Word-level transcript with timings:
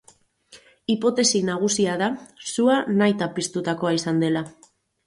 Hipotesi 0.93 1.41
nagusia 1.51 1.99
da 2.05 2.09
sua 2.55 2.81
nahita 2.99 3.33
piztutakoa 3.39 3.97
izan 4.01 4.27
dela. 4.27 4.47